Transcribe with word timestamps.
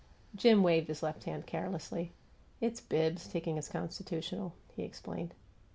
Jim 0.33 0.63
waved 0.63 0.87
his 0.87 1.03
left 1.03 1.25
hand 1.25 1.45
carelessly. 1.45 2.11
"It's 2.59 2.81
Bibbs, 2.81 3.27
taking 3.27 3.55
his 3.57 3.69
constitutional," 3.69 4.53
he 4.75 4.81
explained. 4.81 5.35